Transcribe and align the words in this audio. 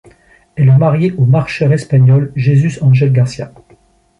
Elle 0.55 0.69
est 0.69 0.77
mariée 0.79 1.11
au 1.11 1.25
marcheur 1.25 1.71
espagnol 1.73 2.33
Jesús 2.35 2.81
Ángel 2.81 3.13
García. 3.13 3.51